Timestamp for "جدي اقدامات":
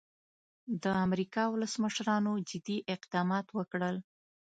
2.49-3.47